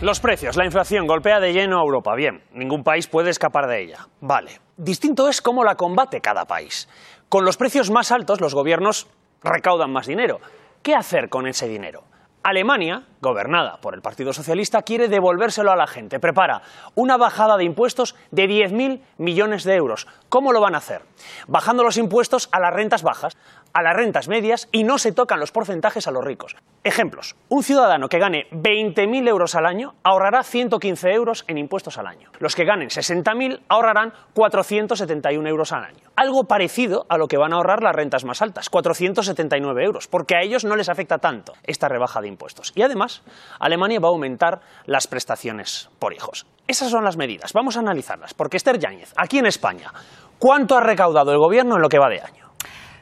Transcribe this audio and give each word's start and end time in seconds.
Los 0.00 0.20
precios, 0.20 0.56
la 0.56 0.64
inflación 0.64 1.08
golpea 1.08 1.40
de 1.40 1.52
lleno 1.52 1.80
a 1.80 1.82
Europa. 1.82 2.14
Bien, 2.14 2.44
ningún 2.52 2.84
país 2.84 3.08
puede 3.08 3.30
escapar 3.30 3.66
de 3.66 3.82
ella. 3.82 4.06
Vale. 4.20 4.60
Distinto 4.76 5.28
es 5.28 5.42
cómo 5.42 5.64
la 5.64 5.74
combate 5.74 6.20
cada 6.20 6.44
país. 6.44 6.88
Con 7.28 7.44
los 7.44 7.56
precios 7.56 7.90
más 7.90 8.12
altos, 8.12 8.40
los 8.40 8.54
gobiernos 8.54 9.08
recaudan 9.42 9.90
más 9.92 10.06
dinero. 10.06 10.38
¿Qué 10.82 10.94
hacer 10.94 11.28
con 11.28 11.48
ese 11.48 11.66
dinero? 11.66 12.04
Alemania, 12.44 13.02
gobernada 13.20 13.78
por 13.80 13.94
el 13.94 14.00
Partido 14.00 14.32
Socialista, 14.32 14.82
quiere 14.82 15.08
devolvérselo 15.08 15.72
a 15.72 15.76
la 15.76 15.88
gente. 15.88 16.20
Prepara 16.20 16.62
una 16.94 17.16
bajada 17.16 17.56
de 17.56 17.64
impuestos 17.64 18.14
de 18.30 18.44
10.000 18.48 19.00
millones 19.18 19.64
de 19.64 19.74
euros. 19.74 20.06
¿Cómo 20.28 20.52
lo 20.52 20.60
van 20.60 20.76
a 20.76 20.78
hacer? 20.78 21.02
Bajando 21.48 21.82
los 21.82 21.96
impuestos 21.96 22.48
a 22.52 22.60
las 22.60 22.72
rentas 22.72 23.02
bajas, 23.02 23.36
a 23.72 23.82
las 23.82 23.96
rentas 23.96 24.28
medias 24.28 24.68
y 24.70 24.84
no 24.84 24.98
se 24.98 25.10
tocan 25.10 25.40
los 25.40 25.50
porcentajes 25.50 26.06
a 26.06 26.12
los 26.12 26.24
ricos. 26.24 26.54
Ejemplos. 26.88 27.36
Un 27.50 27.62
ciudadano 27.62 28.08
que 28.08 28.18
gane 28.18 28.46
20.000 28.50 29.28
euros 29.28 29.54
al 29.54 29.66
año 29.66 29.94
ahorrará 30.02 30.42
115 30.42 31.12
euros 31.12 31.44
en 31.46 31.58
impuestos 31.58 31.98
al 31.98 32.06
año. 32.06 32.30
Los 32.38 32.56
que 32.56 32.64
ganen 32.64 32.88
60.000 32.88 33.60
ahorrarán 33.68 34.14
471 34.32 35.46
euros 35.46 35.72
al 35.72 35.84
año. 35.84 36.08
Algo 36.16 36.44
parecido 36.44 37.04
a 37.10 37.18
lo 37.18 37.28
que 37.28 37.36
van 37.36 37.52
a 37.52 37.56
ahorrar 37.56 37.82
las 37.82 37.94
rentas 37.94 38.24
más 38.24 38.40
altas, 38.40 38.70
479 38.70 39.84
euros, 39.84 40.08
porque 40.08 40.34
a 40.34 40.40
ellos 40.40 40.64
no 40.64 40.76
les 40.76 40.88
afecta 40.88 41.18
tanto 41.18 41.52
esta 41.64 41.88
rebaja 41.88 42.22
de 42.22 42.28
impuestos. 42.28 42.72
Y 42.74 42.80
además, 42.80 43.22
Alemania 43.60 44.00
va 44.00 44.08
a 44.08 44.12
aumentar 44.12 44.62
las 44.86 45.06
prestaciones 45.06 45.90
por 45.98 46.14
hijos. 46.14 46.46
Esas 46.66 46.90
son 46.90 47.04
las 47.04 47.18
medidas. 47.18 47.52
Vamos 47.52 47.76
a 47.76 47.80
analizarlas, 47.80 48.32
porque 48.32 48.56
Esther 48.56 48.78
Yáñez, 48.78 49.12
aquí 49.14 49.38
en 49.38 49.46
España, 49.46 49.92
¿cuánto 50.38 50.74
ha 50.74 50.80
recaudado 50.80 51.32
el 51.32 51.38
gobierno 51.38 51.76
en 51.76 51.82
lo 51.82 51.90
que 51.90 51.98
va 51.98 52.08
de 52.08 52.22
año? 52.22 52.47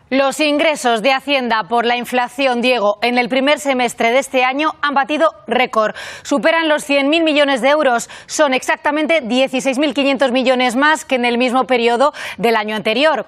Los 0.08 0.38
ingresos 0.38 1.02
de 1.02 1.12
Hacienda 1.12 1.64
por 1.68 1.84
la 1.84 1.96
inflación, 1.96 2.60
Diego, 2.60 2.98
en 3.02 3.18
el 3.18 3.28
primer 3.28 3.58
semestre 3.58 4.12
de 4.12 4.20
este 4.20 4.44
año 4.44 4.70
han 4.80 4.94
batido 4.94 5.34
récord. 5.48 5.96
Superan 6.22 6.68
los 6.68 6.88
100.000 6.88 7.24
millones 7.24 7.60
de 7.60 7.70
euros. 7.70 8.08
Son 8.26 8.54
exactamente 8.54 9.20
16.500 9.20 10.30
millones 10.30 10.76
más 10.76 11.04
que 11.04 11.16
en 11.16 11.24
el 11.24 11.38
mismo 11.38 11.64
periodo 11.64 12.12
del 12.38 12.54
año 12.54 12.76
anterior. 12.76 13.26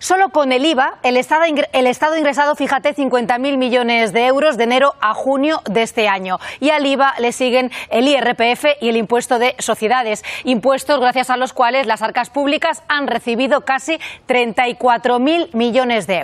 Solo 0.00 0.28
con 0.28 0.52
el 0.52 0.66
IVA, 0.66 0.98
el 1.02 1.16
Estado, 1.16 1.46
ingresado, 1.46 2.54
fíjate, 2.56 2.94
50.000 2.94 3.56
millones 3.56 4.12
de 4.12 4.26
euros 4.26 4.58
de 4.58 4.64
enero 4.64 4.96
a 5.00 5.14
junio 5.14 5.62
de 5.64 5.80
este 5.80 6.08
año. 6.08 6.36
Y 6.60 6.68
al 6.68 6.84
IVA 6.84 7.14
le 7.20 7.32
siguen 7.32 7.70
el 7.88 8.06
IRPF 8.06 8.66
y 8.82 8.90
el 8.90 8.98
impuesto 8.98 9.38
de 9.38 9.54
sociedades. 9.60 10.22
Impuestos 10.44 11.00
gracias 11.00 11.30
a 11.30 11.38
los 11.38 11.54
cuales 11.54 11.86
las 11.86 12.02
arcas 12.02 12.28
públicas 12.28 12.82
han 12.86 13.06
recibido 13.06 13.62
casi 13.62 13.98
34.000 14.28 15.54
millones 15.54 16.06
de 16.06 16.16
euros. 16.16 16.17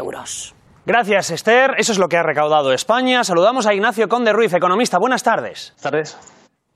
Gracias, 0.87 1.31
Esther. 1.31 1.75
Eso 1.78 1.92
es 1.92 1.98
lo 1.98 2.09
que 2.09 2.17
ha 2.17 2.23
recaudado 2.23 2.73
España. 2.73 3.25
Saludamos 3.25 3.67
a 3.67 3.75
Ignacio 3.75 4.09
Conde 4.09 4.33
Ruiz, 4.33 4.53
economista. 4.53 4.98
Buenas 4.98 5.23
tardes. 5.23 5.73
Buenas 5.77 5.83
tardes. 5.83 6.19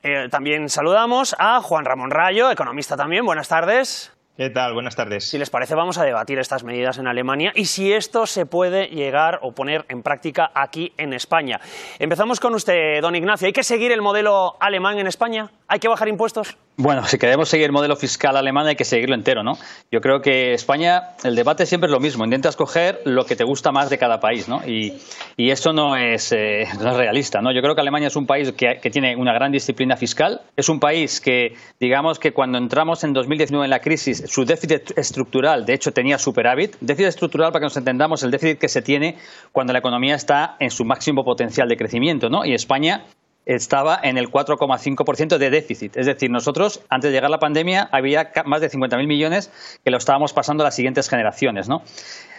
Eh, 0.03 0.29
también 0.31 0.69
saludamos 0.69 1.37
a 1.39 1.61
Juan 1.61 1.85
Ramón 1.85 2.11
Rayo, 2.11 2.51
economista 2.51 2.97
también. 2.97 3.27
Buenas 3.27 3.49
tardes. 3.49 4.13
¿Qué 4.39 4.51
tal? 4.51 4.73
Buenas 4.73 4.95
tardes. 4.95 5.29
Si 5.29 5.37
les 5.37 5.51
parece, 5.51 5.75
vamos 5.75 5.99
a 5.99 6.05
debatir 6.05 6.39
estas 6.39 6.63
medidas 6.63 6.99
en 6.99 7.09
Alemania 7.09 7.51
y 7.57 7.65
si 7.65 7.93
esto 7.93 8.25
se 8.25 8.47
puede 8.47 8.87
llegar 8.87 9.41
o 9.43 9.53
poner 9.53 9.85
en 9.89 10.05
práctica 10.05 10.53
aquí 10.55 10.93
en 10.97 11.13
España. 11.13 11.61
Empezamos 11.99 12.39
con 12.39 12.55
usted, 12.55 13.03
don 13.03 13.17
Ignacio. 13.17 13.47
¿Hay 13.47 13.53
que 13.53 13.65
seguir 13.65 13.91
el 13.91 14.01
modelo 14.01 14.57
alemán 14.61 15.01
en 15.01 15.09
España? 15.09 15.51
¿Hay 15.71 15.81
que 15.81 15.89
bajar 15.89 16.09
impuestos? 16.09 16.57
Bueno, 16.79 17.05
si 17.05 17.19
queremos 17.19 17.51
seguir 17.51 17.67
el 17.67 17.73
modelo 17.73 17.95
fiscal 17.95 18.39
alemán 18.39 18.67
hay 18.67 18.77
que 18.77 18.87
seguirlo 18.87 19.15
entero, 19.15 19.43
¿no? 19.43 19.59
Yo 19.93 20.01
creo 20.01 20.23
que 20.23 20.55
España, 20.55 21.11
el 21.25 21.37
debate 21.37 21.67
siempre 21.67 21.89
es 21.89 21.93
lo 21.93 22.01
mismo, 22.01 22.25
intenta 22.25 22.49
escoger 22.49 23.03
lo 23.05 23.27
que 23.27 23.37
te 23.37 23.45
gusta 23.45 23.71
más 23.71 23.91
de 23.91 23.99
cada 23.99 24.19
país, 24.19 24.49
¿no? 24.49 24.63
Y, 24.67 24.95
y 25.37 25.51
esto 25.51 25.75
no 25.75 25.95
es, 25.95 26.33
eh, 26.33 26.65
no 26.81 26.91
es 26.91 26.97
realista, 26.97 27.43
¿no? 27.43 27.53
Yo 27.53 27.61
creo 27.61 27.75
que 27.75 27.83
Alemania 27.83 28.09
es 28.09 28.17
un 28.17 28.27
país 28.27 28.51
que, 28.53 28.79
que, 28.81 28.91
tiene 28.91 29.15
una 29.15 29.35
gran 29.35 29.53
disciplina 29.53 29.99
fiscal, 29.99 30.41
es 30.57 30.71
un 30.71 30.81
país 30.81 31.21
que, 31.21 31.55
digamos 31.79 32.19
que 32.19 32.33
cuando 32.33 32.57
entramos 32.57 33.05
en 33.05 33.13
2019 33.13 33.67
en 33.67 33.71
la 33.71 33.81
crisis, 33.81 34.25
su 34.27 34.47
déficit 34.47 34.97
estructural, 34.97 35.67
de 35.67 35.75
hecho, 35.75 35.93
tenía 35.93 36.17
superávit. 36.17 36.77
Déficit 36.81 37.09
estructural, 37.09 37.53
para 37.53 37.61
que 37.61 37.67
nos 37.67 37.77
entendamos, 37.77 38.23
el 38.23 38.31
déficit 38.31 38.59
que 38.59 38.69
se 38.69 38.81
tiene 38.81 39.19
cuando 39.53 39.75
la 39.75 39.81
economía 39.81 40.15
está 40.15 40.57
en 40.61 40.71
su 40.71 40.87
máximo 40.87 41.25
potencial 41.25 41.69
de 41.69 41.77
crecimiento, 41.77 42.31
¿no? 42.31 42.47
Y 42.47 42.55
España 42.55 43.05
estaba 43.49 43.99
en 44.03 44.19
el 44.19 44.31
4,5% 44.31 45.39
de 45.39 45.51
déficit. 45.51 45.97
Es 45.97 46.05
decir, 46.05 46.31
nosotros, 46.31 46.85
antes 46.91 47.11
de 47.11 47.17
llegar 47.17 47.31
la 47.31 47.39
pandemia, 47.39 47.89
había 47.91 48.31
más 48.45 48.61
de 48.61 48.71
50.000 48.71 49.07
millones 49.07 49.51
que 49.83 49.91
lo 49.91 49.97
estábamos 49.97 50.35
pasando 50.35 50.63
a 50.63 50.67
las 50.67 50.77
siguientes 50.77 51.09
generaciones. 51.09 51.67
¿no? 51.67 51.83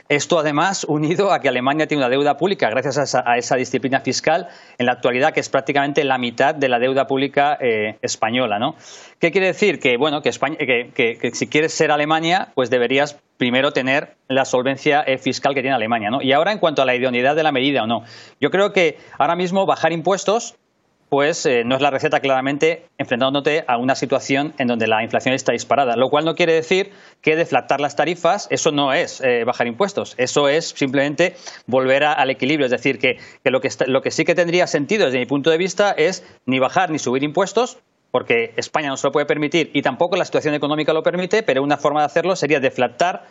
Esto, 0.07 0.37
además, 0.37 0.83
unido 0.87 1.33
a 1.33 1.39
que 1.39 1.49
Alemania 1.49 1.87
tiene 1.87 2.03
una 2.03 2.09
deuda 2.09 2.37
pública, 2.37 2.69
gracias 2.69 2.99
a 2.99 3.03
esa, 3.03 3.23
a 3.25 3.37
esa, 3.37 3.55
disciplina 3.55 4.01
fiscal, 4.01 4.49
en 4.77 4.85
la 4.85 4.91
actualidad, 4.91 5.33
que 5.33 5.39
es 5.39 5.49
prácticamente 5.49 6.03
la 6.03 6.19
mitad 6.19 6.53
de 6.53 6.69
la 6.69 6.77
deuda 6.77 7.07
pública 7.07 7.57
eh, 7.59 7.97
española. 8.03 8.59
¿no? 8.59 8.75
¿Qué 9.19 9.31
quiere 9.31 9.47
decir? 9.47 9.79
Que, 9.79 9.97
bueno, 9.97 10.21
que, 10.21 10.29
España, 10.29 10.57
que, 10.57 10.91
que, 10.93 11.17
que, 11.17 11.31
si 11.31 11.47
quieres 11.47 11.73
ser 11.73 11.89
Alemania, 11.89 12.49
pues 12.53 12.69
deberías 12.69 13.19
primero 13.37 13.71
tener 13.71 14.15
la 14.27 14.45
solvencia 14.45 15.01
eh, 15.01 15.17
fiscal 15.17 15.55
que 15.55 15.61
tiene 15.61 15.75
Alemania. 15.75 16.11
¿no? 16.11 16.21
Y 16.21 16.33
ahora, 16.33 16.51
en 16.51 16.59
cuanto 16.59 16.83
a 16.83 16.85
la 16.85 16.93
idoneidad 16.93 17.35
de 17.35 17.41
la 17.41 17.51
medida 17.51 17.81
o 17.81 17.87
no, 17.87 18.03
yo 18.39 18.51
creo 18.51 18.73
que 18.73 18.99
ahora 19.17 19.35
mismo 19.35 19.65
bajar 19.65 19.91
impuestos 19.91 20.55
pues 21.09 21.45
eh, 21.45 21.63
no 21.65 21.75
es 21.75 21.81
la 21.81 21.89
receta 21.89 22.19
claramente 22.19 22.85
enfrentándote 22.97 23.65
a 23.67 23.77
una 23.77 23.95
situación 23.95 24.53
en 24.59 24.67
donde 24.67 24.87
la 24.87 25.03
inflación 25.03 25.33
está 25.33 25.51
disparada, 25.51 25.95
lo 25.95 26.09
cual 26.09 26.25
no 26.25 26.35
quiere 26.35 26.53
decir 26.53 26.91
que 27.21 27.35
deflactar 27.35 27.81
las 27.81 27.95
tarifas, 27.95 28.47
eso 28.51 28.71
no 28.71 28.93
es 28.93 29.19
eh, 29.21 29.43
bajar 29.43 29.67
impuestos, 29.67 30.13
eso 30.17 30.47
es 30.47 30.69
simplemente 30.69 31.35
volver 31.65 32.03
al 32.03 32.29
equilibrio, 32.29 32.65
es 32.65 32.71
decir, 32.71 32.99
que, 32.99 33.17
que, 33.43 33.51
lo 33.51 33.59
que 33.59 33.69
lo 33.87 34.01
que 34.01 34.11
sí 34.11 34.23
que 34.23 34.35
tendría 34.35 34.67
sentido 34.67 35.05
desde 35.05 35.19
mi 35.19 35.25
punto 35.25 35.49
de 35.49 35.57
vista 35.57 35.91
es 35.91 36.23
ni 36.45 36.59
bajar 36.59 36.91
ni 36.91 36.99
subir 36.99 37.23
impuestos, 37.23 37.79
porque 38.11 38.53
España 38.57 38.89
no 38.89 38.97
se 38.97 39.07
lo 39.07 39.11
puede 39.11 39.25
permitir 39.25 39.71
y 39.73 39.81
tampoco 39.81 40.15
la 40.15 40.25
situación 40.25 40.53
económica 40.53 40.93
lo 40.93 41.03
permite, 41.03 41.43
pero 41.43 41.63
una 41.63 41.77
forma 41.77 42.01
de 42.01 42.07
hacerlo 42.07 42.35
sería 42.35 42.59
deflactar 42.59 43.25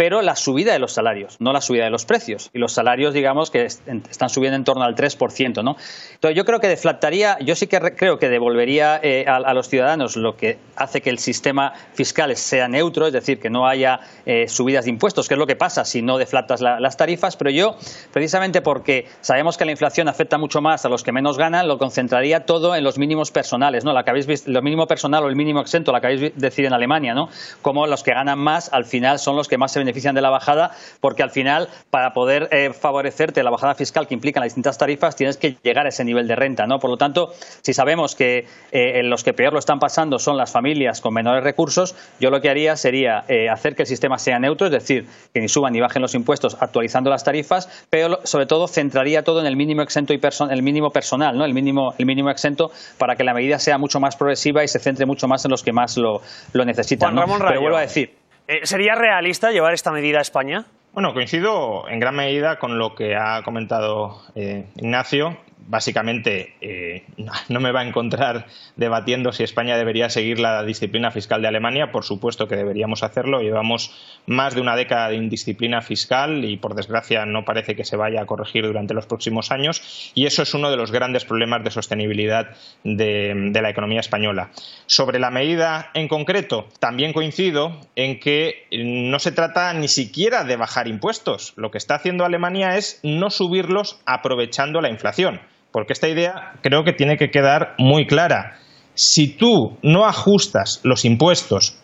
pero 0.00 0.22
la 0.22 0.34
subida 0.34 0.72
de 0.72 0.78
los 0.78 0.94
salarios, 0.94 1.36
no 1.40 1.52
la 1.52 1.60
subida 1.60 1.84
de 1.84 1.90
los 1.90 2.06
precios. 2.06 2.48
Y 2.54 2.58
los 2.58 2.72
salarios, 2.72 3.12
digamos, 3.12 3.50
que 3.50 3.66
están 3.66 4.30
subiendo 4.30 4.56
en 4.56 4.64
torno 4.64 4.82
al 4.82 4.94
3%, 4.94 5.62
¿no? 5.62 5.76
Entonces, 6.14 6.34
yo 6.34 6.46
creo 6.46 6.58
que 6.58 6.68
deflactaría, 6.68 7.36
yo 7.40 7.54
sí 7.54 7.66
que 7.66 7.78
creo 7.94 8.18
que 8.18 8.30
devolvería 8.30 8.98
eh, 9.02 9.26
a, 9.28 9.52
los 9.52 9.68
ciudadanos 9.68 10.16
lo 10.16 10.38
que 10.38 10.56
hace 10.74 11.02
que 11.02 11.10
el 11.10 11.18
sistema 11.18 11.74
fiscal 11.92 12.34
sea 12.36 12.66
neutro, 12.66 13.08
es 13.08 13.12
decir, 13.12 13.40
que 13.40 13.50
no 13.50 13.66
haya 13.68 14.00
eh, 14.24 14.48
subidas 14.48 14.86
de 14.86 14.90
impuestos, 14.90 15.28
que 15.28 15.34
es 15.34 15.38
lo 15.38 15.46
que 15.46 15.56
pasa 15.56 15.84
si 15.84 16.00
no 16.00 16.16
deflactas 16.16 16.62
la, 16.62 16.80
las 16.80 16.96
tarifas, 16.96 17.36
pero 17.36 17.50
yo, 17.50 17.76
precisamente 18.10 18.62
porque 18.62 19.06
sabemos 19.20 19.58
que 19.58 19.66
la 19.66 19.72
inflación 19.72 20.08
afecta 20.08 20.38
mucho 20.38 20.62
más 20.62 20.86
a 20.86 20.88
los 20.88 21.04
que 21.04 21.12
menos 21.12 21.36
ganan, 21.36 21.68
lo 21.68 21.76
concentraría 21.76 22.46
todo 22.46 22.74
en 22.74 22.84
los 22.84 22.96
mínimos 22.96 23.32
personales, 23.32 23.84
¿no? 23.84 23.92
La 23.92 24.02
que 24.04 24.12
habéis 24.12 24.26
visto, 24.26 24.50
lo 24.50 24.62
mínimo 24.62 24.86
personal 24.86 25.24
o 25.24 25.28
el 25.28 25.36
mínimo 25.36 25.60
exento, 25.60 25.92
la 25.92 26.00
que 26.00 26.06
habéis 26.06 26.32
decidido 26.36 26.68
en 26.68 26.74
Alemania, 26.74 27.12
¿no? 27.12 27.28
Como 27.60 27.86
los 27.86 28.02
que 28.02 28.14
ganan 28.14 28.38
más, 28.38 28.72
al 28.72 28.86
final, 28.86 29.18
son 29.18 29.36
los 29.36 29.46
que 29.46 29.58
más 29.58 29.72
se 29.72 29.78
benefician 29.78 29.89
de 30.14 30.22
la 30.22 30.30
bajada, 30.30 30.70
porque 31.00 31.22
al 31.22 31.30
final, 31.30 31.68
para 31.90 32.12
poder 32.12 32.48
eh, 32.52 32.72
favorecerte 32.72 33.42
la 33.42 33.50
bajada 33.50 33.74
fiscal 33.74 34.06
que 34.06 34.14
implican 34.14 34.40
las 34.40 34.48
distintas 34.48 34.78
tarifas, 34.78 35.16
tienes 35.16 35.36
que 35.36 35.56
llegar 35.62 35.86
a 35.86 35.90
ese 35.90 36.04
nivel 36.04 36.26
de 36.26 36.36
renta, 36.36 36.66
¿no? 36.66 36.78
Por 36.78 36.90
lo 36.90 36.96
tanto, 36.96 37.32
si 37.62 37.74
sabemos 37.74 38.14
que 38.14 38.46
eh, 38.72 39.02
los 39.04 39.24
que 39.24 39.32
peor 39.32 39.52
lo 39.52 39.58
están 39.58 39.78
pasando 39.78 40.18
son 40.18 40.36
las 40.36 40.52
familias 40.52 41.00
con 41.00 41.12
menores 41.12 41.44
recursos, 41.44 41.94
yo 42.18 42.30
lo 42.30 42.40
que 42.40 42.48
haría 42.48 42.76
sería 42.76 43.24
eh, 43.28 43.48
hacer 43.48 43.74
que 43.74 43.82
el 43.82 43.88
sistema 43.88 44.18
sea 44.18 44.38
neutro, 44.38 44.66
es 44.66 44.72
decir, 44.72 45.06
que 45.34 45.40
ni 45.40 45.48
suban 45.48 45.72
ni 45.72 45.80
bajen 45.80 46.02
los 46.02 46.14
impuestos 46.14 46.56
actualizando 46.60 47.10
las 47.10 47.24
tarifas, 47.24 47.68
pero 47.90 48.20
sobre 48.24 48.46
todo 48.46 48.68
centraría 48.68 49.22
todo 49.22 49.40
en 49.40 49.46
el 49.46 49.56
mínimo 49.56 49.82
exento 49.82 50.14
y 50.14 50.20
el 50.50 50.62
mínimo 50.62 50.90
personal, 50.90 51.36
¿no? 51.36 51.44
El 51.44 51.54
mínimo, 51.54 51.92
el 51.98 52.06
mínimo 52.06 52.30
exento 52.30 52.70
para 52.98 53.16
que 53.16 53.24
la 53.24 53.34
medida 53.34 53.58
sea 53.58 53.78
mucho 53.78 54.00
más 54.00 54.16
progresiva 54.16 54.64
y 54.64 54.68
se 54.68 54.78
centre 54.78 55.06
mucho 55.06 55.28
más 55.28 55.44
en 55.44 55.50
los 55.50 55.62
que 55.62 55.72
más 55.72 55.96
lo, 55.96 56.22
lo 56.52 56.64
necesitan. 56.64 57.14
Juan 57.14 57.28
Ramón. 57.28 57.42
Pero 57.46 57.60
vuelvo 57.60 57.76
a 57.76 57.82
decir, 57.82 58.19
¿Sería 58.64 58.94
realista 58.94 59.50
llevar 59.50 59.74
esta 59.74 59.92
medida 59.92 60.18
a 60.18 60.22
España? 60.22 60.66
Bueno, 60.92 61.14
coincido 61.14 61.88
en 61.88 62.00
gran 62.00 62.16
medida 62.16 62.58
con 62.58 62.78
lo 62.78 62.96
que 62.96 63.14
ha 63.14 63.42
comentado 63.42 64.22
eh, 64.34 64.66
Ignacio. 64.74 65.36
Básicamente 65.70 66.54
eh, 66.60 67.04
no 67.48 67.60
me 67.60 67.70
va 67.70 67.80
a 67.80 67.86
encontrar 67.86 68.46
debatiendo 68.74 69.30
si 69.30 69.44
España 69.44 69.76
debería 69.76 70.10
seguir 70.10 70.40
la 70.40 70.64
disciplina 70.64 71.12
fiscal 71.12 71.40
de 71.40 71.48
Alemania. 71.48 71.92
Por 71.92 72.04
supuesto 72.04 72.48
que 72.48 72.56
deberíamos 72.56 73.04
hacerlo. 73.04 73.40
Llevamos 73.40 73.94
más 74.26 74.54
de 74.54 74.60
una 74.60 74.74
década 74.74 75.08
de 75.08 75.16
indisciplina 75.16 75.80
fiscal 75.80 76.44
y, 76.44 76.56
por 76.56 76.74
desgracia, 76.74 77.24
no 77.24 77.44
parece 77.44 77.76
que 77.76 77.84
se 77.84 77.96
vaya 77.96 78.20
a 78.20 78.26
corregir 78.26 78.66
durante 78.66 78.94
los 78.94 79.06
próximos 79.06 79.52
años. 79.52 80.10
Y 80.14 80.26
eso 80.26 80.42
es 80.42 80.52
uno 80.54 80.70
de 80.70 80.76
los 80.76 80.90
grandes 80.90 81.24
problemas 81.24 81.62
de 81.62 81.70
sostenibilidad 81.70 82.50
de, 82.82 83.50
la 83.60 83.70
economía 83.70 84.00
española. 84.00 84.50
Sobre 84.86 85.20
la 85.20 85.30
medida 85.30 85.90
en 85.94 86.08
concreto, 86.08 86.66
también 86.80 87.12
coincido 87.12 87.78
en 87.94 88.18
que 88.18 88.66
no 88.72 89.20
se 89.20 89.30
trata 89.30 89.72
ni 89.74 89.86
siquiera 89.86 90.42
de 90.42 90.56
bajar 90.56 90.88
impuestos. 90.88 91.52
Lo 91.56 91.70
que 91.70 91.78
está 91.78 91.94
haciendo 91.94 92.24
Alemania 92.24 92.76
es 92.76 92.98
no 93.04 93.30
subirlos 93.30 94.00
aprovechando 94.04 94.80
la 94.80 94.90
inflación 94.90 95.40
porque 95.72 95.92
esta 95.92 96.08
idea 96.08 96.54
creo 96.62 96.84
que 96.84 96.92
tiene 96.92 97.16
que 97.16 97.30
quedar 97.30 97.74
muy 97.78 98.06
clara. 98.06 98.58
Si 98.94 99.28
tú 99.28 99.78
no 99.82 100.06
ajustas 100.06 100.80
los 100.82 101.04
impuestos, 101.04 101.76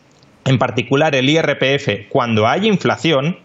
en 0.45 0.59
particular 0.59 1.15
el 1.15 1.29
IRPF, 1.29 2.09
cuando 2.09 2.47
hay 2.47 2.67
inflación, 2.67 3.39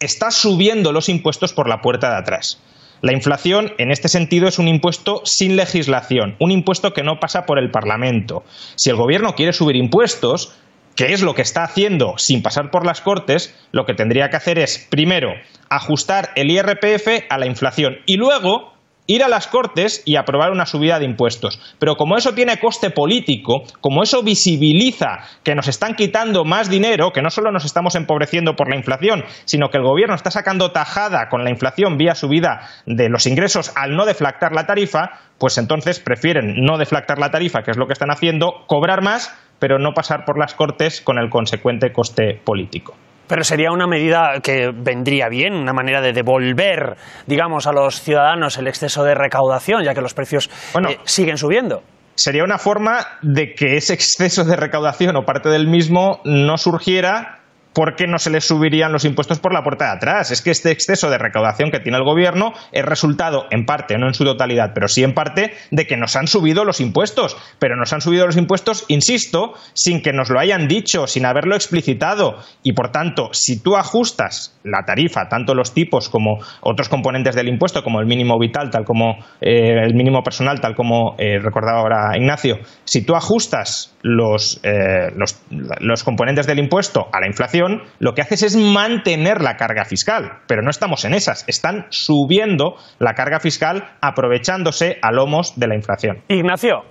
estás 0.00 0.34
subiendo 0.34 0.92
los 0.92 1.08
impuestos 1.08 1.52
por 1.52 1.68
la 1.68 1.80
puerta 1.80 2.10
de 2.10 2.16
atrás. 2.16 2.62
La 3.00 3.12
inflación, 3.12 3.72
en 3.78 3.92
este 3.92 4.08
sentido, 4.08 4.48
es 4.48 4.58
un 4.58 4.66
impuesto 4.66 5.22
sin 5.24 5.56
legislación, 5.56 6.34
un 6.40 6.50
impuesto 6.50 6.92
que 6.92 7.04
no 7.04 7.20
pasa 7.20 7.46
por 7.46 7.58
el 7.58 7.70
Parlamento. 7.70 8.42
Si 8.74 8.90
el 8.90 8.96
Gobierno 8.96 9.34
quiere 9.34 9.52
subir 9.52 9.76
impuestos, 9.76 10.52
que 10.96 11.12
es 11.12 11.22
lo 11.22 11.34
que 11.34 11.42
está 11.42 11.62
haciendo 11.62 12.14
sin 12.18 12.42
pasar 12.42 12.72
por 12.72 12.84
las 12.84 13.00
Cortes, 13.00 13.54
lo 13.70 13.84
que 13.84 13.94
tendría 13.94 14.30
que 14.30 14.36
hacer 14.36 14.58
es, 14.58 14.88
primero, 14.90 15.30
ajustar 15.70 16.30
el 16.34 16.50
IRPF 16.50 17.26
a 17.30 17.38
la 17.38 17.46
inflación 17.46 17.98
y 18.04 18.16
luego 18.16 18.77
ir 19.08 19.24
a 19.24 19.28
las 19.28 19.48
Cortes 19.48 20.02
y 20.04 20.16
aprobar 20.16 20.52
una 20.52 20.66
subida 20.66 20.98
de 21.00 21.06
impuestos. 21.06 21.58
Pero 21.80 21.96
como 21.96 22.16
eso 22.16 22.34
tiene 22.34 22.60
coste 22.60 22.90
político, 22.90 23.62
como 23.80 24.02
eso 24.02 24.22
visibiliza 24.22 25.20
que 25.42 25.54
nos 25.54 25.66
están 25.66 25.94
quitando 25.94 26.44
más 26.44 26.68
dinero, 26.70 27.10
que 27.10 27.22
no 27.22 27.30
solo 27.30 27.50
nos 27.50 27.64
estamos 27.64 27.96
empobreciendo 27.96 28.54
por 28.54 28.68
la 28.68 28.76
inflación, 28.76 29.24
sino 29.46 29.70
que 29.70 29.78
el 29.78 29.84
gobierno 29.84 30.14
está 30.14 30.30
sacando 30.30 30.70
tajada 30.70 31.28
con 31.30 31.42
la 31.42 31.50
inflación 31.50 31.96
vía 31.96 32.14
subida 32.14 32.68
de 32.86 33.08
los 33.08 33.26
ingresos 33.26 33.72
al 33.74 33.96
no 33.96 34.04
deflactar 34.04 34.52
la 34.52 34.66
tarifa, 34.66 35.10
pues 35.38 35.56
entonces 35.56 36.00
prefieren 36.00 36.54
no 36.58 36.76
deflactar 36.76 37.18
la 37.18 37.30
tarifa, 37.30 37.62
que 37.62 37.70
es 37.70 37.78
lo 37.78 37.86
que 37.86 37.94
están 37.94 38.10
haciendo, 38.10 38.66
cobrar 38.66 39.02
más, 39.02 39.34
pero 39.58 39.78
no 39.78 39.94
pasar 39.94 40.26
por 40.26 40.38
las 40.38 40.54
Cortes 40.54 41.00
con 41.00 41.18
el 41.18 41.30
consecuente 41.30 41.92
coste 41.92 42.40
político. 42.44 42.94
Pero 43.28 43.44
sería 43.44 43.70
una 43.70 43.86
medida 43.86 44.40
que 44.42 44.70
vendría 44.74 45.28
bien, 45.28 45.54
una 45.54 45.72
manera 45.72 46.00
de 46.00 46.12
devolver, 46.12 46.96
digamos, 47.26 47.66
a 47.66 47.72
los 47.72 48.00
ciudadanos 48.00 48.56
el 48.58 48.66
exceso 48.66 49.04
de 49.04 49.14
recaudación, 49.14 49.84
ya 49.84 49.94
que 49.94 50.00
los 50.00 50.14
precios 50.14 50.50
eh, 50.74 50.98
siguen 51.04 51.36
subiendo. 51.36 51.82
sería 52.14 52.42
una 52.42 52.58
forma 52.58 53.06
de 53.22 53.54
que 53.54 53.76
ese 53.76 53.94
exceso 53.94 54.44
de 54.44 54.56
recaudación 54.56 55.14
o 55.16 55.24
parte 55.24 55.48
del 55.48 55.68
mismo 55.68 56.20
no 56.24 56.56
surgiera 56.56 57.37
¿por 57.72 57.96
qué 57.96 58.06
no 58.06 58.18
se 58.18 58.30
les 58.30 58.44
subirían 58.44 58.92
los 58.92 59.04
impuestos 59.04 59.38
por 59.38 59.52
la 59.52 59.62
puerta 59.62 59.86
de 59.86 59.90
atrás? 59.92 60.30
Es 60.30 60.42
que 60.42 60.50
este 60.50 60.70
exceso 60.70 61.10
de 61.10 61.18
recaudación 61.18 61.70
que 61.70 61.80
tiene 61.80 61.98
el 61.98 62.04
gobierno 62.04 62.52
es 62.72 62.84
resultado, 62.84 63.46
en 63.50 63.66
parte, 63.66 63.96
no 63.98 64.06
en 64.06 64.14
su 64.14 64.24
totalidad, 64.24 64.72
pero 64.74 64.88
sí 64.88 65.04
en 65.04 65.14
parte, 65.14 65.54
de 65.70 65.86
que 65.86 65.96
nos 65.96 66.16
han 66.16 66.26
subido 66.26 66.64
los 66.64 66.80
impuestos. 66.80 67.36
Pero 67.58 67.76
nos 67.76 67.92
han 67.92 68.00
subido 68.00 68.26
los 68.26 68.36
impuestos, 68.36 68.84
insisto, 68.88 69.54
sin 69.74 70.02
que 70.02 70.12
nos 70.12 70.30
lo 70.30 70.40
hayan 70.40 70.68
dicho, 70.68 71.06
sin 71.06 71.26
haberlo 71.26 71.54
explicitado. 71.54 72.38
Y 72.62 72.72
por 72.72 72.90
tanto, 72.90 73.30
si 73.32 73.62
tú 73.62 73.76
ajustas 73.76 74.58
la 74.64 74.84
tarifa, 74.84 75.28
tanto 75.28 75.54
los 75.54 75.74
tipos 75.74 76.08
como 76.08 76.38
otros 76.60 76.88
componentes 76.88 77.34
del 77.34 77.48
impuesto, 77.48 77.82
como 77.82 78.00
el 78.00 78.06
mínimo 78.06 78.38
vital, 78.38 78.70
tal 78.70 78.84
como 78.84 79.18
eh, 79.40 79.82
el 79.84 79.94
mínimo 79.94 80.22
personal, 80.22 80.60
tal 80.60 80.74
como 80.74 81.14
eh, 81.18 81.38
recordaba 81.38 81.80
ahora 81.80 82.16
Ignacio, 82.16 82.58
si 82.84 83.04
tú 83.04 83.14
ajustas 83.14 83.94
los, 84.02 84.60
eh, 84.62 85.10
los, 85.16 85.40
los 85.80 86.04
componentes 86.04 86.46
del 86.46 86.58
impuesto 86.58 87.08
a 87.12 87.20
la 87.20 87.26
inflación, 87.26 87.82
lo 87.98 88.14
que 88.14 88.22
haces 88.22 88.42
es 88.42 88.56
mantener 88.56 89.40
la 89.42 89.56
carga 89.56 89.84
fiscal, 89.84 90.40
pero 90.46 90.62
no 90.62 90.70
estamos 90.70 91.04
en 91.04 91.14
esas, 91.14 91.44
están 91.48 91.86
subiendo 91.90 92.76
la 92.98 93.14
carga 93.14 93.40
fiscal 93.40 93.90
aprovechándose 94.00 94.98
a 95.02 95.12
lomos 95.12 95.58
de 95.58 95.66
la 95.66 95.74
inflación. 95.74 96.18
Ignacio, 96.28 96.82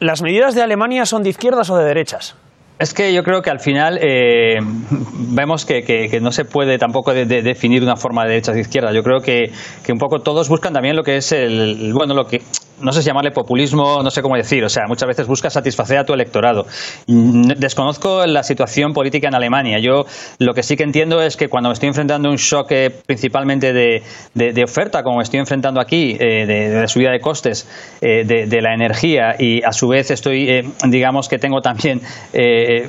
¿las 0.00 0.22
medidas 0.22 0.54
de 0.54 0.62
Alemania 0.62 1.06
son 1.06 1.22
de 1.22 1.30
izquierdas 1.30 1.70
o 1.70 1.76
de 1.76 1.84
derechas? 1.84 2.36
Es 2.78 2.92
que 2.92 3.14
yo 3.14 3.22
creo 3.22 3.40
que 3.40 3.48
al 3.48 3.60
final 3.60 3.98
eh, 4.02 4.56
vemos 5.30 5.64
que, 5.64 6.18
no 6.20 6.30
se 6.30 6.44
puede 6.44 6.76
tampoco 6.78 7.14
definir 7.14 7.82
una 7.82 7.96
forma 7.96 8.24
de 8.24 8.30
derecha 8.30 8.52
o 8.52 8.54
de 8.54 8.60
izquierda. 8.60 8.92
Yo 8.92 9.02
creo 9.02 9.20
que, 9.20 9.50
que, 9.82 9.92
un 9.92 9.98
poco 9.98 10.20
todos 10.20 10.50
buscan 10.50 10.74
también 10.74 10.94
lo 10.94 11.02
que 11.02 11.16
es 11.16 11.32
el, 11.32 11.92
bueno, 11.94 12.12
lo 12.12 12.26
que 12.26 12.42
no 12.80 12.92
sé 12.92 13.02
si 13.02 13.06
llamarle 13.06 13.30
populismo, 13.30 14.02
no 14.02 14.10
sé 14.10 14.22
cómo 14.22 14.36
decir, 14.36 14.64
o 14.64 14.68
sea, 14.68 14.84
muchas 14.86 15.08
veces 15.08 15.26
busca 15.26 15.50
satisfacer 15.50 15.98
a 15.98 16.04
tu 16.04 16.12
electorado. 16.12 16.66
Desconozco 17.06 18.26
la 18.26 18.42
situación 18.42 18.92
política 18.92 19.28
en 19.28 19.34
Alemania. 19.34 19.78
Yo 19.78 20.04
lo 20.38 20.52
que 20.52 20.62
sí 20.62 20.76
que 20.76 20.82
entiendo 20.82 21.22
es 21.22 21.36
que 21.36 21.48
cuando 21.48 21.70
me 21.70 21.74
estoy 21.74 21.88
enfrentando 21.88 22.28
a 22.28 22.32
un 22.32 22.36
shock 22.36 22.70
eh, 22.72 22.90
principalmente 23.06 23.72
de, 23.72 24.02
oferta, 24.62 25.02
como 25.02 25.18
me 25.18 25.22
estoy 25.22 25.40
enfrentando 25.40 25.80
aquí, 25.80 26.16
eh, 26.18 26.46
de, 26.46 26.88
subida 26.88 27.10
de 27.10 27.20
costes 27.20 27.68
eh, 28.00 28.24
de, 28.24 28.60
la 28.60 28.74
energía, 28.74 29.36
y 29.38 29.62
a 29.62 29.72
su 29.72 29.88
vez 29.88 30.10
estoy, 30.10 30.72
digamos 30.84 31.28
que 31.28 31.38
tengo 31.38 31.60
también, 31.60 32.00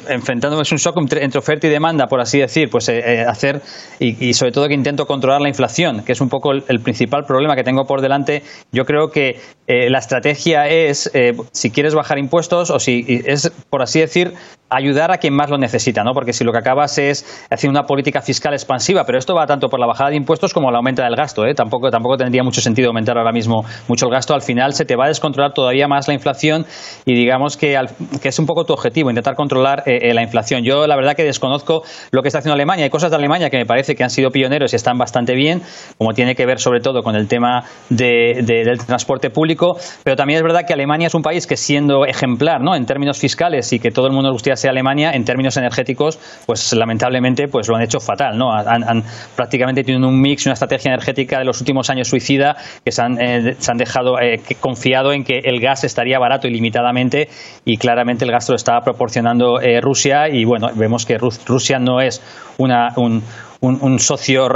enfrentándome 0.10 0.62
a 0.62 0.74
un 0.74 0.78
shock 0.78 0.98
entre, 0.98 1.38
oferta 1.38 1.68
y 1.68 1.70
demanda, 1.70 2.08
por 2.08 2.22
así 2.22 2.40
decir, 2.40 2.70
pues 2.70 2.90
hacer, 2.90 3.62
y, 4.00 4.34
sobre 4.34 4.52
todo 4.52 4.68
que 4.68 4.74
intento 4.74 5.06
controlar 5.06 5.42
la 5.42 5.50
inflación, 5.50 6.04
que 6.04 6.12
es 6.12 6.22
un 6.22 6.30
poco 6.30 6.52
el, 6.52 6.80
principal 6.82 7.26
problema 7.26 7.56
que 7.56 7.64
tengo 7.64 7.86
por 7.86 8.02
delante, 8.02 8.44
yo 8.72 8.86
creo 8.86 9.10
que 9.10 9.40
eh, 9.68 9.90
la 9.90 10.00
estrategia 10.00 10.68
es, 10.68 11.12
eh, 11.14 11.34
si 11.52 11.72
quieres 11.72 11.94
bajar 11.94 12.18
impuestos 12.18 12.70
o 12.70 12.80
si 12.80 13.06
es, 13.26 13.52
por 13.70 13.82
así 13.82 14.00
decir, 14.00 14.34
ayudar 14.70 15.12
a 15.12 15.18
quien 15.18 15.34
más 15.34 15.50
lo 15.50 15.58
necesita, 15.58 16.04
¿no? 16.04 16.14
Porque 16.14 16.34
si 16.34 16.44
lo 16.44 16.52
que 16.52 16.58
acabas 16.58 16.98
es 16.98 17.46
hacer 17.50 17.70
una 17.70 17.84
política 17.84 18.22
fiscal 18.22 18.54
expansiva, 18.54 19.06
pero 19.06 19.18
esto 19.18 19.34
va 19.34 19.46
tanto 19.48 19.70
por 19.70 19.80
la 19.80 19.88
bajada 19.88 20.10
de 20.10 20.18
impuestos 20.18 20.54
como 20.54 20.72
la 20.72 20.78
aumento 20.78 21.02
del 21.02 21.16
gasto, 21.16 21.46
¿eh? 21.46 21.54
Tampoco, 21.54 21.90
tampoco 21.90 22.18
tendría 22.18 22.44
mucho 22.44 22.62
sentido 22.62 22.90
aumentar 22.90 23.18
ahora 23.18 23.32
mismo 23.32 23.64
mucho 23.88 24.08
el 24.08 24.12
gasto. 24.12 24.34
Al 24.34 24.42
final 24.42 24.74
se 24.74 24.86
te 24.86 24.96
va 24.96 25.06
a 25.06 25.08
descontrolar 25.08 25.54
todavía 25.54 25.88
más 25.88 26.08
la 26.08 26.14
inflación 26.14 26.66
y 27.06 27.14
digamos 27.16 27.56
que, 27.56 27.80
que 28.22 28.30
es 28.30 28.40
un 28.40 28.46
poco 28.46 28.66
tu 28.66 28.74
objetivo, 28.74 29.10
intentar 29.10 29.36
controlar 29.36 29.84
eh, 29.86 30.10
eh, 30.10 30.14
la 30.14 30.24
inflación. 30.24 30.64
Yo 30.64 30.86
la 30.86 30.96
verdad 30.96 31.16
que 31.16 31.24
desconozco 31.24 31.84
lo 32.12 32.22
que 32.22 32.28
está 32.28 32.40
haciendo 32.40 32.56
Alemania. 32.56 32.84
Hay 32.84 32.90
cosas 32.90 33.10
de 33.10 33.16
Alemania 33.16 33.50
que 33.50 33.58
me 33.58 33.66
parece 33.66 33.96
que 33.96 34.04
han 34.04 34.10
sido 34.10 34.32
pioneros 34.32 34.74
y 34.74 34.76
están 34.76 34.98
bastante 34.98 35.34
bien, 35.34 35.62
como 35.98 36.14
tiene 36.14 36.36
que 36.36 36.46
ver 36.46 36.60
sobre 36.60 36.82
todo 36.82 37.04
con 37.04 37.16
el 37.16 37.28
tema 37.28 37.64
del 37.90 38.78
transporte 38.86 39.30
público, 39.30 39.78
pero 40.04 40.16
también 40.18 40.38
es 40.38 40.44
verdad 40.44 40.66
que 40.68 40.74
Alemania 40.74 41.08
es 41.08 41.16
un 41.16 41.22
país 41.22 41.48
que 41.48 41.56
siendo 41.56 42.06
ejemplar, 42.06 42.62
¿no? 42.62 42.76
En 42.76 42.86
términos 42.86 43.18
fiscales 43.18 43.72
y 43.72 43.80
que 43.80 43.92
todo 43.92 44.08
el 44.08 44.14
mundo 44.14 44.32
gustaría 44.32 44.57
sea 44.58 44.72
Alemania, 44.72 45.12
en 45.12 45.24
términos 45.24 45.58
energéticos, 45.58 46.20
pues 46.46 46.74
lamentablemente 46.74 47.48
pues 47.48 47.68
lo 47.68 47.76
han 47.76 47.84
hecho 47.84 48.00
fatal, 48.00 48.38
¿no? 48.38 48.52
Han, 48.52 49.04
prácticamente 49.36 49.84
tenido 49.84 50.08
un 50.08 50.20
mix, 50.20 50.46
una 50.46 50.54
estrategia 50.54 50.90
energética 50.92 51.40
de 51.40 51.46
los 51.46 51.60
últimos 51.60 51.90
años 51.90 52.08
suicida 52.08 52.56
que 52.84 52.92
se 52.92 53.02
han, 53.02 53.22
eh, 53.22 53.56
se 53.60 53.72
han 53.72 53.78
dejado 53.78 54.20
eh, 54.20 54.42
confiado 54.60 55.12
en 55.14 55.24
que 55.24 55.40
el 55.44 55.60
gas 55.60 55.84
estaría 55.84 56.20
barato 56.20 56.48
ilimitadamente 56.48 57.30
y 57.66 57.78
claramente 57.78 58.26
el 58.26 58.32
gas 58.32 58.50
lo 58.50 58.56
estaba 58.56 58.82
proporcionando 58.82 59.60
eh, 59.62 59.82
Rusia 59.82 60.30
y 60.30 60.46
bueno, 60.46 60.70
vemos 60.76 61.06
que 61.06 61.18
Rusia 61.18 61.80
no 61.80 62.02
es 62.02 62.22
una, 62.58 62.90
un, 62.96 63.24
un, 63.62 64.00
socio 64.00 64.48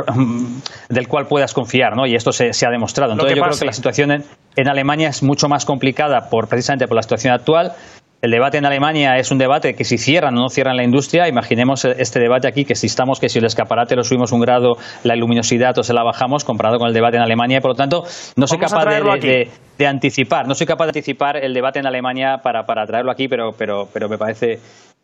del 0.90 1.08
cual 1.08 1.26
puedas 1.28 1.54
confiar, 1.54 1.96
¿no? 1.96 2.06
Y 2.06 2.16
esto 2.16 2.32
se, 2.32 2.50
ha 2.66 2.70
demostrado. 2.70 3.14
Entonces 3.14 3.38
yo 3.38 3.44
creo 3.44 3.60
que 3.60 3.66
la 3.66 3.74
situación 3.74 4.12
en, 4.12 4.24
en, 4.56 4.70
Alemania 4.70 5.10
es 5.10 5.24
mucho 5.24 5.48
más 5.48 5.66
complicada 5.66 6.30
por 6.30 6.48
precisamente 6.48 6.88
por 6.88 6.96
la 6.96 7.02
situación 7.02 7.34
actual 7.34 7.74
el 8.22 8.30
debate 8.30 8.58
en 8.60 8.66
Alemania 8.66 9.18
es 9.18 9.32
un 9.32 9.40
debate 9.40 9.74
que 9.74 9.84
si 9.84 9.98
cierran 9.98 10.38
o 10.38 10.42
no 10.42 10.50
cierran 10.50 10.78
la 10.78 10.84
industria, 10.84 11.28
imaginemos 11.28 11.86
este 11.86 12.20
debate 12.20 12.48
aquí, 12.48 12.66
que 12.66 12.76
si 12.76 12.88
estamos, 12.88 13.20
que 13.20 13.30
si 13.30 13.40
el 13.40 13.46
escaparate 13.46 13.96
lo 13.96 14.04
subimos 14.04 14.32
un 14.32 14.42
grado, 14.42 14.74
la 15.04 15.16
luminosidad 15.16 15.78
o 15.80 15.84
se 15.84 15.94
la 15.94 16.04
bajamos, 16.04 16.44
comparado 16.44 16.78
con 16.78 16.88
el 16.88 16.94
debate 16.94 17.18
en 17.18 17.24
Alemania, 17.24 17.58
y 17.58 17.62
por 17.62 17.72
lo 17.72 17.76
tanto 17.76 18.04
no 18.36 18.48
soy 18.48 18.60
capaz 18.60 18.86
de, 18.86 19.88
anticipar, 19.88 20.48
no 20.48 20.54
soy 20.54 20.68
capaz 20.68 20.86
de 20.86 20.90
anticipar 20.90 21.38
el 21.38 21.54
debate 21.54 21.80
en 21.80 21.88
Alemania 21.88 22.38
para, 22.44 22.64
para 22.64 22.86
traerlo 22.86 23.12
aquí, 23.12 23.28
pero, 23.28 23.50
pero, 23.58 23.88
pero 23.92 24.08
me 24.08 24.20
parece 24.20 24.60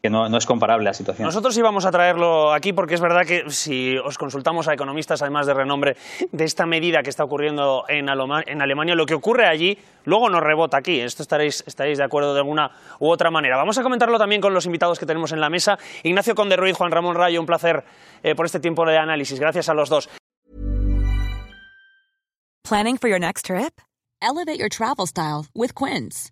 que 0.07 0.29
no, 0.29 0.37
es 0.37 0.45
comparable 0.45 0.85
la 0.85 0.93
situación. 0.93 1.25
Nosotros 1.25 1.57
íbamos 1.57 1.85
a 1.85 1.91
traerlo 1.91 2.53
aquí 2.53 2.73
porque 2.73 2.95
es 2.95 3.01
verdad 3.01 3.25
que 3.25 3.49
si 3.49 3.97
os 3.97 4.17
consultamos 4.17 4.67
a 4.67 4.73
economistas, 4.73 5.21
además 5.21 5.45
de 5.45 5.53
renombre, 5.53 5.97
de 6.31 6.45
esta 6.45 6.65
medida 6.65 7.03
que 7.03 7.09
está 7.09 7.23
ocurriendo 7.23 7.83
en, 7.89 8.09
Alemania, 8.09 8.95
lo 8.95 9.05
que 9.05 9.13
ocurre 9.13 9.47
allí 9.47 9.77
luego 10.05 10.29
nos 10.29 10.41
rebota 10.41 10.77
aquí. 10.77 10.99
Esto 10.99 11.23
estaréis, 11.23 11.63
estaréis 11.67 11.97
de 11.97 12.05
acuerdo 12.05 12.33
de 12.33 12.39
alguna 12.39 12.71
u 12.99 13.09
otra 13.09 13.29
manera. 13.29 13.57
Vamos 13.57 13.77
a 13.77 13.83
comentarlo 13.83 14.17
también 14.17 14.41
con 14.41 14.53
los 14.53 14.65
invitados 14.65 14.97
que 14.97 15.05
tenemos 15.05 15.31
en 15.33 15.41
la 15.41 15.49
mesa. 15.49 15.77
Ignacio 16.03 16.35
Conde 16.35 16.55
Ruiz, 16.55 16.77
Juan 16.77 16.91
Ramón 16.91 17.15
Rayo, 17.15 17.39
un 17.39 17.45
placer 17.45 17.83
eh, 18.23 18.35
por 18.35 18.45
este 18.45 18.59
tiempo 18.59 18.85
de 18.85 18.97
análisis. 18.97 19.39
Gracias 19.39 19.67
a 19.69 19.73
los 19.73 19.89
dos. 19.89 20.09
Planning 22.63 22.97
for 22.97 23.09
your 23.09 23.19
next 23.19 23.45
trip? 23.45 23.81
Elevate 24.21 24.59
your 24.59 24.69
travel 24.69 25.05
style 25.05 25.45
with 25.53 25.73
Quince. 25.73 26.31